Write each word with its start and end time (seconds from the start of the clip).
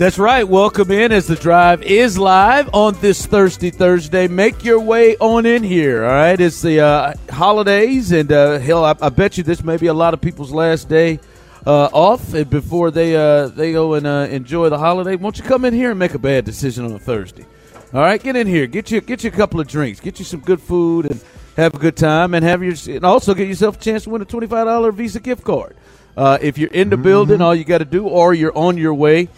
That's 0.00 0.18
right. 0.18 0.48
Welcome 0.48 0.90
in 0.90 1.12
as 1.12 1.26
the 1.26 1.36
drive 1.36 1.82
is 1.82 2.16
live 2.16 2.70
on 2.72 2.94
this 3.02 3.26
Thursday, 3.26 3.68
Thursday. 3.68 4.28
Make 4.28 4.64
your 4.64 4.80
way 4.80 5.18
on 5.18 5.44
in 5.44 5.62
here. 5.62 6.06
All 6.06 6.10
right. 6.10 6.40
It's 6.40 6.62
the 6.62 6.80
uh, 6.80 7.12
holidays, 7.28 8.10
and 8.10 8.32
uh, 8.32 8.60
hell, 8.60 8.82
I, 8.82 8.96
I, 9.02 9.10
bet 9.10 9.36
you 9.36 9.44
this 9.44 9.62
may 9.62 9.76
be 9.76 9.88
a 9.88 9.92
lot 9.92 10.14
of 10.14 10.22
people's 10.22 10.52
last 10.52 10.88
day 10.88 11.20
uh, 11.66 11.90
off 11.92 12.32
and 12.32 12.48
before 12.48 12.90
they 12.90 13.14
uh, 13.14 13.48
they 13.48 13.72
go 13.72 13.92
and 13.92 14.06
uh, 14.06 14.26
enjoy 14.30 14.70
the 14.70 14.78
holiday. 14.78 15.16
Won't 15.16 15.36
you 15.36 15.44
come 15.44 15.66
in 15.66 15.74
here 15.74 15.90
and 15.90 15.98
make 15.98 16.14
a 16.14 16.18
bad 16.18 16.46
decision 16.46 16.86
on 16.86 16.92
a 16.92 16.98
Thursday? 16.98 17.44
All 17.92 18.00
right. 18.00 18.22
Get 18.22 18.36
in 18.36 18.46
here. 18.46 18.66
Get 18.66 18.90
you 18.90 19.02
get 19.02 19.22
you 19.22 19.28
a 19.28 19.34
couple 19.34 19.60
of 19.60 19.68
drinks. 19.68 20.00
Get 20.00 20.18
you 20.18 20.24
some 20.24 20.40
good 20.40 20.62
food 20.62 21.10
and 21.10 21.20
have 21.58 21.74
a 21.74 21.78
good 21.78 21.98
time, 21.98 22.32
and 22.32 22.42
have 22.42 22.62
your 22.62 22.72
and 22.88 23.04
also 23.04 23.34
get 23.34 23.48
yourself 23.48 23.76
a 23.76 23.80
chance 23.80 24.04
to 24.04 24.08
win 24.10 24.22
a 24.22 24.24
twenty 24.24 24.46
five 24.46 24.64
dollar 24.64 24.92
Visa 24.92 25.20
gift 25.20 25.44
card. 25.44 25.76
Uh, 26.16 26.38
if 26.40 26.56
you're 26.56 26.70
in 26.70 26.88
the 26.88 26.96
mm-hmm. 26.96 27.02
building, 27.02 27.42
all 27.42 27.54
you 27.54 27.64
got 27.64 27.78
to 27.78 27.84
do, 27.84 28.08
or 28.08 28.32
you're 28.32 28.56
on 28.56 28.78
your 28.78 28.94
way 28.94 29.28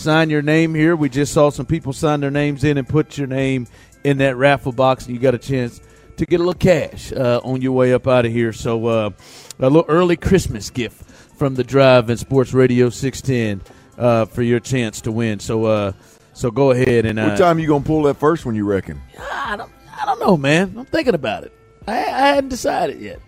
sign 0.00 0.30
your 0.30 0.42
name 0.42 0.74
here. 0.74 0.96
We 0.96 1.08
just 1.08 1.32
saw 1.32 1.50
some 1.50 1.66
people 1.66 1.92
sign 1.92 2.20
their 2.20 2.30
names 2.30 2.64
in 2.64 2.78
and 2.78 2.88
put 2.88 3.18
your 3.18 3.26
name 3.26 3.66
in 4.02 4.18
that 4.18 4.36
raffle 4.36 4.72
box, 4.72 5.06
and 5.06 5.14
you 5.14 5.20
got 5.20 5.34
a 5.34 5.38
chance 5.38 5.80
to 6.16 6.26
get 6.26 6.36
a 6.36 6.38
little 6.38 6.54
cash 6.54 7.12
uh, 7.12 7.40
on 7.44 7.62
your 7.62 7.72
way 7.72 7.92
up 7.92 8.08
out 8.08 8.26
of 8.26 8.32
here. 8.32 8.52
So, 8.52 8.86
uh, 8.86 9.10
a 9.58 9.68
little 9.68 9.84
early 9.88 10.16
Christmas 10.16 10.70
gift 10.70 11.02
from 11.36 11.54
the 11.54 11.64
Drive 11.64 12.08
and 12.10 12.18
Sports 12.18 12.52
Radio 12.52 12.88
610 12.90 13.62
uh, 13.98 14.24
for 14.24 14.42
your 14.42 14.60
chance 14.60 15.02
to 15.02 15.12
win. 15.12 15.38
So, 15.38 15.66
uh, 15.66 15.92
so 16.32 16.50
go 16.50 16.70
ahead 16.70 17.04
and. 17.04 17.18
what 17.18 17.32
uh, 17.32 17.36
time 17.36 17.58
you 17.58 17.68
gonna 17.68 17.84
pull 17.84 18.04
that 18.04 18.14
first 18.14 18.46
one? 18.46 18.54
You 18.54 18.64
reckon? 18.64 19.00
I 19.20 19.56
don't. 19.56 19.70
I 20.00 20.06
don't 20.06 20.20
know, 20.20 20.38
man. 20.38 20.74
I'm 20.78 20.86
thinking 20.86 21.14
about 21.14 21.44
it. 21.44 21.52
I, 21.86 21.98
I 21.98 22.28
hadn't 22.34 22.48
decided 22.48 23.00
yet. 23.02 23.20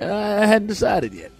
I 0.00 0.46
hadn't 0.46 0.68
decided 0.68 1.12
yet. 1.12 1.32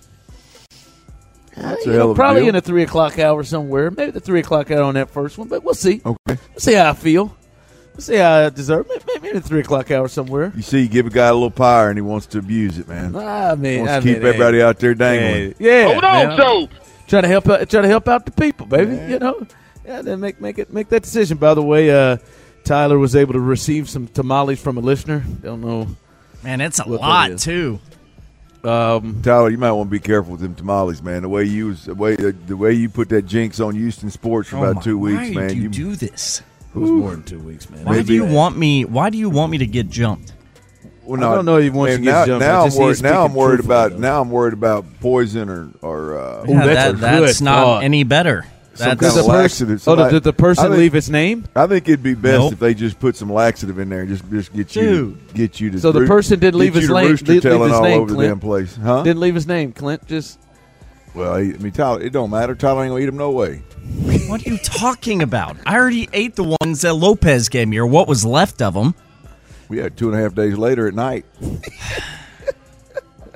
That's 1.57 1.87
uh, 1.87 1.91
know, 1.91 2.15
probably 2.15 2.43
deal. 2.43 2.51
in 2.51 2.57
a 2.57 2.61
three 2.61 2.83
o'clock 2.83 3.19
hour 3.19 3.43
somewhere. 3.43 3.91
Maybe 3.91 4.11
the 4.11 4.21
three 4.21 4.41
o'clock 4.41 4.71
hour 4.71 4.83
on 4.83 4.95
that 4.95 5.11
first 5.11 5.39
one, 5.39 5.49
but 5.49 5.65
we'll 5.65 5.75
see. 5.75 6.03
Okay, 6.05 6.17
we'll 6.27 6.59
see 6.59 6.75
how 6.75 6.91
I 6.91 6.93
feel. 6.93 7.35
We'll 7.95 8.03
see 8.03 8.17
how 8.17 8.47
I 8.47 8.51
deserve. 8.51 8.87
Maybe, 8.89 9.05
maybe 9.15 9.29
in 9.31 9.37
a 9.39 9.41
three 9.41 9.61
o'clock 9.61 9.91
hour 9.91 10.07
somewhere. 10.09 10.53
You 10.55 10.63
see, 10.63 10.81
you 10.81 10.89
give 10.89 11.07
a 11.07 11.11
guy 11.11 11.29
a 11.29 11.33
little 11.33 11.51
power 11.51 11.89
and 11.89 11.97
he 11.97 12.03
wants 12.03 12.27
to 12.27 12.39
abuse 12.39 12.79
it, 12.79 12.87
man. 12.89 13.17
I 13.17 13.55
mean, 13.55 13.81
wants 13.81 13.93
I 13.93 14.01
to 14.01 14.05
keep 14.05 14.19
mean, 14.19 14.27
everybody 14.27 14.61
out 14.61 14.79
there 14.79 14.95
dangling. 14.95 15.55
Hey, 15.59 15.85
yeah, 15.85 15.93
hold 15.93 16.05
on, 16.05 16.37
Joe. 16.37 16.69
Trying 17.07 17.23
to 17.23 17.29
help 17.29 17.49
out, 17.49 17.71
trying 17.71 17.85
to 17.85 17.89
help 17.89 18.07
out 18.09 18.27
the 18.27 18.33
people, 18.33 18.67
baby. 18.67 18.97
Yeah. 18.97 19.09
You 19.09 19.19
know, 19.19 19.47
yeah. 19.87 20.03
Then 20.03 20.21
make 20.21 20.41
make 20.41 20.59
it 20.59 20.73
make 20.73 20.91
that 20.91 21.05
decision. 21.05 21.39
By 21.39 21.55
the 21.55 21.63
way, 21.63 21.91
uh, 21.91 22.19
Tyler 22.65 22.99
was 22.99 23.17
able 23.17 23.33
to 23.33 23.41
receive 23.41 23.89
some 23.89 24.09
tamales 24.09 24.61
from 24.61 24.77
a 24.77 24.81
listener. 24.81 25.25
Don't 25.43 25.63
know. 25.63 25.89
Man, 26.43 26.61
it's 26.61 26.81
a 26.81 26.89
lot 26.89 27.39
too. 27.39 27.81
Um, 28.67 29.23
Tyler, 29.23 29.51
you 29.51 29.59
might 29.59 29.73
want 29.73 29.89
to 29.89 29.91
be 29.93 30.01
careful 30.01 30.33
with 30.33 30.41
them 30.41 30.55
tamales, 30.55 31.03
man. 31.03 31.23
The 31.23 31.29
way 31.29 31.45
you 31.45 31.69
was, 31.69 31.85
the 31.85 31.95
way 31.95 32.17
the, 32.17 32.33
the 32.33 32.57
way 32.57 32.73
you 32.73 32.89
put 32.89 33.09
that 33.11 33.23
jinx 33.23 33.61
on 33.61 33.75
Houston 33.75 34.11
sports 34.11 34.49
for 34.49 34.57
Oh 34.57 34.63
about 34.65 34.77
my- 34.77 34.83
two 34.83 34.99
weeks, 34.99 35.19
why 35.19 35.31
man. 35.43 35.49
do 35.51 35.57
you, 35.57 35.69
do 35.69 35.95
this? 35.97 36.43
it 36.75 36.79
was 36.79 36.91
more 36.91 37.13
than 37.13 37.23
two 37.23 37.39
weeks, 37.39 37.71
man. 37.71 37.85
Why 37.85 37.93
Maybe- 37.93 38.07
do 38.09 38.15
you 38.15 38.25
want 38.25 38.57
me? 38.57 38.85
Why 38.85 39.09
do 39.11 39.19
you 39.19 39.31
want 39.31 39.53
me 39.53 39.59
to 39.59 39.67
get 39.67 39.89
jumped? 39.89 40.33
Well, 41.05 41.23
I 41.23 41.37
don't 41.37 41.45
know 41.45 41.59
if 41.59 41.63
he 41.63 41.71
wants 41.71 41.93
man, 41.93 42.03
you 42.03 42.05
to 42.07 42.11
get 42.11 42.13
now, 42.19 42.27
jumped. 42.27 42.41
Now 42.41 42.65
I'm 42.65 42.75
worried. 42.75 43.03
Now 43.03 43.25
I'm 43.25 43.35
worried 43.35 43.61
about. 43.61 43.91
though. 43.93 43.99
Now 43.99 44.21
I'm 44.21 44.31
worried 44.31 44.55
about 44.55 44.85
poison 45.01 45.49
or 45.49 45.71
or. 45.81 46.19
Uh, 46.19 46.43
Ooh, 46.43 46.55
that's 46.55 47.01
that, 47.01 47.21
that's 47.21 47.41
not 47.41 47.63
thought. 47.63 47.85
any 47.85 48.03
better. 48.03 48.45
Some 48.77 48.97
kind 48.99 49.03
of 49.03 49.15
the 49.15 49.23
laxative. 49.25 49.69
person, 49.77 49.91
oh, 49.93 49.95
Somebody- 49.97 50.15
did 50.15 50.23
the 50.25 50.33
person 50.33 50.65
think- 50.67 50.77
leave 50.77 50.93
his 50.93 51.11
name? 51.11 51.45
I 51.57 51.67
think 51.67 51.89
it'd 51.89 52.03
be 52.03 52.15
best 52.15 52.39
Nope. 52.39 52.53
if 52.55 52.59
they 52.59 52.75
just 52.75 52.99
put 53.01 53.17
some 53.17 53.33
laxative 53.33 53.79
in 53.79 53.89
there, 53.89 54.01
and 54.01 54.09
just 54.09 54.29
just 54.31 54.53
get 54.55 54.77
you 54.77 54.83
to, 54.83 55.19
get 55.35 55.61
you 55.61 55.71
to. 55.71 55.81
So 55.81 55.93
the 55.93 56.07
person 56.07 56.39
didn't 56.39 56.55
get 56.55 56.59
leave 56.61 56.75
you 56.75 56.81
his 56.83 56.89
to 56.89 56.95
name- 56.95 57.11
rooster 57.11 57.33
leave- 57.33 57.45
leave 57.45 57.61
his 57.63 57.73
all 57.73 57.83
name, 57.83 58.01
over 58.01 58.11
the 58.11 58.15
Clint. 58.17 58.31
damn 58.31 58.41
place, 58.41 58.79
huh? 58.83 59.03
Didn't 59.03 59.21
leave 59.21 59.35
his 59.35 59.47
name, 59.47 59.73
Clint. 59.73 60.07
Just 60.07 60.39
well, 61.15 61.33
I 61.35 61.43
mean, 61.45 61.73
Tyler, 61.73 62.03
it 62.03 62.13
don't 62.13 62.31
matter. 62.31 62.55
Tyler 62.55 62.83
ain't 62.85 62.91
gonna 62.91 63.01
eat 63.03 63.07
them 63.07 63.17
no 63.17 63.31
way. 63.31 63.63
what 64.29 64.47
are 64.47 64.51
you 64.51 64.59
talking 64.59 65.23
about? 65.23 65.57
I 65.65 65.77
already 65.77 66.09
ate 66.13 66.37
the 66.37 66.57
ones 66.61 66.83
that 66.83 66.95
Lopez 66.95 67.49
gave 67.49 67.69
me, 67.69 67.79
or 67.79 67.87
what 67.87 68.07
was 68.09 68.25
left 68.27 68.61
of 68.61 68.75
them. 68.75 68.95
We 69.69 69.79
had 69.79 69.97
two 69.97 70.11
and 70.11 70.19
a 70.19 70.23
half 70.23 70.35
days 70.35 70.57
later 70.59 70.87
at 70.87 70.95
night. 70.95 71.25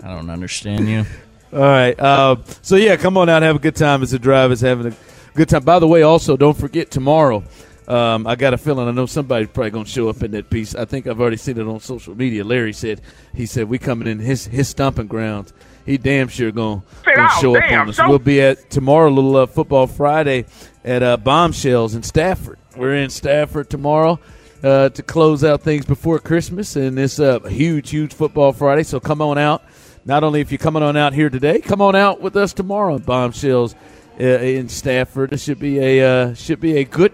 I 0.02 0.08
don't 0.14 0.30
understand 0.30 0.88
you. 0.88 1.04
all 1.52 1.58
right. 1.60 1.98
Uh, 1.98 2.36
so 2.62 2.76
yeah, 2.76 2.96
come 2.96 3.16
on 3.16 3.28
out, 3.28 3.42
have 3.42 3.56
a 3.56 3.60
good 3.60 3.76
time. 3.76 4.02
As 4.02 4.10
the 4.12 4.18
drive 4.18 4.52
is 4.52 4.60
having 4.60 4.86
a 4.86 4.90
good 5.34 5.48
time. 5.48 5.62
By 5.64 5.78
the 5.78 5.86
way, 5.88 6.02
also 6.02 6.36
don't 6.36 6.56
forget 6.56 6.90
tomorrow. 6.90 7.42
Um, 7.88 8.26
I 8.26 8.36
got 8.36 8.54
a 8.54 8.58
feeling 8.58 8.86
I 8.86 8.92
know 8.92 9.06
somebody's 9.06 9.48
probably 9.48 9.70
going 9.72 9.84
to 9.84 9.90
show 9.90 10.08
up 10.08 10.22
in 10.22 10.30
that 10.32 10.48
piece. 10.48 10.76
I 10.76 10.84
think 10.84 11.08
I've 11.08 11.20
already 11.20 11.36
seen 11.38 11.58
it 11.58 11.66
on 11.66 11.80
social 11.80 12.14
media. 12.14 12.44
Larry 12.44 12.72
said 12.72 13.00
he 13.34 13.46
said 13.46 13.68
we 13.68 13.78
coming 13.78 14.06
in 14.06 14.20
his 14.20 14.46
his 14.46 14.68
stomping 14.68 15.08
grounds. 15.08 15.52
He 15.86 15.98
damn 15.98 16.28
sure 16.28 16.52
going 16.52 16.82
to 16.82 16.86
Oh, 17.16 17.38
show 17.40 17.56
up 17.56 17.64
on 17.72 17.88
us. 17.88 17.96
so- 17.96 18.08
We'll 18.08 18.18
be 18.20 18.40
at 18.42 18.70
tomorrow, 18.70 19.10
little 19.10 19.36
uh, 19.36 19.46
football 19.46 19.86
Friday 19.88 20.44
at 20.84 21.02
uh, 21.02 21.16
Bombshells 21.16 21.94
in 21.96 22.02
Stafford. 22.04 22.58
We're 22.76 22.94
in 22.94 23.10
Stafford 23.10 23.68
tomorrow 23.70 24.20
uh, 24.62 24.90
to 24.90 25.02
close 25.02 25.42
out 25.42 25.62
things 25.62 25.84
before 25.84 26.20
Christmas, 26.20 26.76
and 26.76 26.96
it's 26.96 27.18
a 27.18 27.40
huge, 27.48 27.90
huge 27.90 28.14
football 28.14 28.52
Friday. 28.52 28.84
So 28.84 29.00
come 29.00 29.20
on 29.20 29.36
out. 29.38 29.64
Not 30.04 30.22
only 30.22 30.40
if 30.40 30.52
you're 30.52 30.58
coming 30.58 30.82
on 30.84 30.96
out 30.96 31.12
here 31.12 31.28
today, 31.28 31.60
come 31.60 31.82
on 31.82 31.96
out 31.96 32.20
with 32.20 32.36
us 32.36 32.52
tomorrow 32.52 32.98
Bombshells 32.98 33.74
in 34.20 34.68
Stafford. 34.68 35.32
It 35.32 35.38
should 35.40 35.58
be 35.58 35.78
a 35.78 36.06
uh, 36.30 36.34
should 36.34 36.60
be 36.60 36.76
a 36.78 36.84
good 36.84 37.12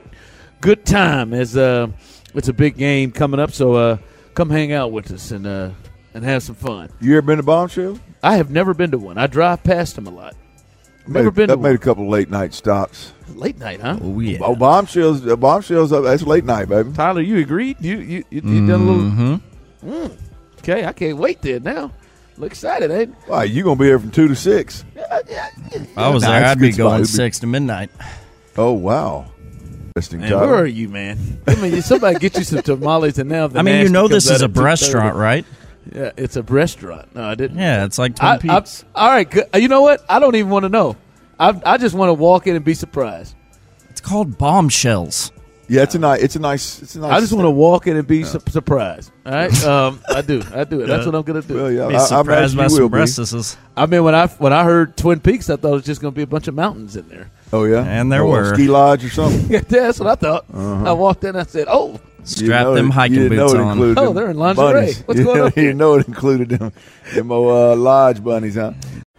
good 0.60 0.84
time 0.84 1.32
as 1.32 1.56
uh, 1.56 1.88
it's 2.34 2.48
a 2.48 2.52
big 2.52 2.76
game 2.76 3.12
coming 3.12 3.40
up. 3.40 3.52
So 3.52 3.74
uh, 3.74 3.98
come 4.34 4.50
hang 4.50 4.72
out 4.72 4.92
with 4.92 5.10
us 5.12 5.30
and 5.30 5.46
uh, 5.46 5.70
and 6.14 6.24
have 6.24 6.42
some 6.42 6.54
fun. 6.56 6.90
You 7.00 7.12
ever 7.16 7.22
been 7.26 7.36
to 7.38 7.42
Bombshell? 7.42 7.98
I 8.22 8.36
have 8.36 8.50
never 8.50 8.74
been 8.74 8.90
to 8.90 8.98
one. 8.98 9.18
I 9.18 9.26
drive 9.26 9.62
past 9.62 9.94
them 9.94 10.06
a 10.06 10.10
lot. 10.10 10.34
Never 11.06 11.26
Made- 11.26 11.34
been 11.34 11.46
to 11.48 11.52
I've 11.52 11.60
made 11.60 11.74
a 11.76 11.78
couple 11.78 12.02
of 12.04 12.08
late 12.10 12.30
night 12.30 12.52
stops. 12.52 13.12
Late 13.28 13.58
night, 13.58 13.80
huh? 13.80 13.98
Oh 14.02 14.18
yeah. 14.18 14.38
Oh, 14.40 14.56
bombshells! 14.56 15.24
Uh, 15.24 15.36
bombshells! 15.36 15.92
Uh, 15.92 16.00
that's 16.00 16.22
late 16.22 16.44
night, 16.44 16.68
baby. 16.68 16.90
Tyler, 16.92 17.20
you 17.20 17.38
agreed? 17.38 17.76
You 17.80 17.98
you 17.98 18.24
you, 18.30 18.40
you 18.42 18.66
done 18.66 18.80
a 18.80 18.84
little? 18.84 19.02
Mm-hmm. 19.02 19.90
Mm. 19.90 20.18
Okay, 20.58 20.84
I 20.84 20.92
can't 20.92 21.18
wait 21.18 21.42
there 21.42 21.60
now. 21.60 21.92
Look 22.38 22.50
excited, 22.52 22.90
ain't? 22.90 23.14
Why 23.26 23.44
you 23.44 23.62
gonna 23.62 23.76
be 23.78 23.84
here 23.86 23.98
from 24.00 24.10
two 24.10 24.26
to 24.26 24.34
six? 24.34 24.84
If 25.10 25.98
I 25.98 26.08
was 26.08 26.22
Nah, 26.22 26.28
there, 26.30 26.38
it's 26.40 26.46
a 26.46 26.50
I'd 26.50 26.58
be 26.58 26.66
good 26.68 26.74
spot. 26.74 26.84
going 26.84 27.00
It'd 27.02 27.14
six 27.14 27.38
to 27.40 27.46
midnight. 27.46 27.90
Oh 28.56 28.72
wow! 28.72 29.26
Interesting. 29.88 30.20
Man, 30.20 30.30
Tyler. 30.30 30.46
where 30.46 30.56
are 30.56 30.66
you, 30.66 30.88
man? 30.88 31.40
I 31.46 31.54
mean, 31.56 31.80
somebody 31.82 32.18
get 32.18 32.36
you 32.36 32.44
some 32.44 32.62
tamales, 32.62 33.18
and 33.18 33.28
now 33.28 33.46
the 33.48 33.58
I 33.58 33.62
mean, 33.62 33.82
you 33.82 33.88
know 33.88 34.08
this 34.08 34.30
is 34.30 34.42
a 34.42 34.48
restaurant, 34.48 35.16
right? 35.16 35.44
Yeah, 35.94 36.10
it's 36.16 36.36
a 36.36 36.42
restaurant. 36.42 37.14
No, 37.14 37.22
I 37.24 37.34
didn't. 37.34 37.58
Yeah, 37.58 37.84
it's 37.84 37.98
like 37.98 38.16
Twin 38.16 38.50
I, 38.50 38.56
I, 38.56 38.64
all 38.94 39.08
right, 39.08 39.32
you 39.54 39.68
know 39.68 39.82
what? 39.82 40.04
I 40.08 40.18
don't 40.18 40.34
even 40.34 40.50
want 40.50 40.64
to 40.64 40.68
know. 40.68 40.96
I, 41.38 41.60
I 41.64 41.76
just 41.78 41.94
want 41.94 42.08
to 42.10 42.14
walk 42.14 42.46
in 42.46 42.56
and 42.56 42.64
be 42.64 42.74
surprised. 42.74 43.34
it's 43.90 44.00
called 44.00 44.36
bombshells. 44.38 45.30
Yeah, 45.68 45.82
it's 45.82 45.94
a 45.94 45.98
nice. 45.98 46.22
It's 46.22 46.36
a 46.36 46.38
nice. 46.38 46.80
It's 46.82 46.94
a 46.94 47.00
nice. 47.00 47.12
I 47.12 47.20
just 47.20 47.32
want 47.32 47.44
to 47.46 47.50
walk 47.50 47.86
in 47.88 47.96
and 47.96 48.06
be 48.06 48.22
su- 48.22 48.38
surprised. 48.48 49.10
All 49.24 49.32
right, 49.32 49.64
um, 49.66 50.00
I 50.08 50.22
do. 50.22 50.42
I 50.54 50.62
do 50.64 50.80
it. 50.82 50.86
That's 50.86 51.04
what 51.06 51.14
I'm 51.14 51.22
gonna 51.22 51.42
do. 51.42 51.54
Well, 51.54 51.72
yeah, 51.72 51.88
Be 51.88 51.96
I, 51.96 51.98
I 51.98 52.04
surprised 52.04 52.54
imagine 52.54 52.56
by 52.56 52.62
you 52.64 52.68
some 52.70 52.88
be. 52.88 52.96
breastises. 52.98 53.56
I 53.76 53.86
mean, 53.86 54.04
when 54.04 54.14
I 54.14 54.26
when 54.28 54.52
I 54.52 54.62
heard 54.64 54.96
Twin 54.96 55.18
Peaks, 55.20 55.50
I 55.50 55.56
thought 55.56 55.70
it 55.70 55.72
was 55.74 55.84
just 55.84 56.00
gonna 56.00 56.12
be 56.12 56.22
a 56.22 56.26
bunch 56.26 56.46
of 56.46 56.54
mountains 56.54 56.94
in 56.96 57.08
there. 57.08 57.30
Oh 57.52 57.64
yeah, 57.64 57.82
And 57.84 58.10
there 58.12 58.22
Oh, 58.22 58.28
a 58.28 58.30
were. 58.30 58.54
ski 58.54 58.68
lodge 58.68 59.04
or 59.04 59.10
something. 59.10 59.50
Yeah, 59.50 59.60
that's 59.60 59.98
what 59.98 60.08
I 60.08 60.14
thought. 60.14 60.44
Uh-huh. 60.52 60.84
I 60.90 60.92
walked 60.92 61.24
in, 61.24 61.34
I 61.36 61.42
said, 61.44 61.66
"Oh, 61.68 61.98
Strap 62.22 62.62
know 62.66 62.74
them 62.74 62.86
it- 62.88 62.94
hiking 62.94 63.14
you 63.16 63.28
didn't 63.28 63.38
boots 63.38 63.52
know 63.54 63.60
it 63.60 63.62
on. 63.64 63.72
included 63.72 63.98
Oh, 64.00 64.04
them 64.06 64.14
they're 64.14 64.30
in 64.30 64.36
lingerie. 64.36 64.72
bunnies. 64.72 65.00
What's 65.06 65.18
you 65.20 65.24
going 65.24 65.40
on 65.42 65.52
You 65.56 65.74
know 65.74 65.94
it 65.94 66.06
included 66.08 66.48
them, 66.50 66.72
them 67.14 67.30
uh, 67.32 67.74
lodge 67.76 68.22
bunnies, 68.22 68.54
huh? 68.56 68.72